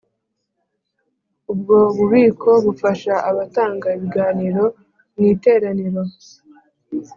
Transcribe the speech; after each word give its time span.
Ubwo 1.51 1.77
bubiko 1.97 2.49
bufasha 2.65 3.13
abatanga 3.29 3.87
ibiganiro 3.97 4.63
mu 5.15 5.23
Iteraniro 5.33 6.01